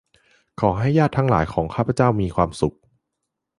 [0.59, 2.75] ขอให้ญาติทั้งหลายของข้าพเจ้ามีความสุข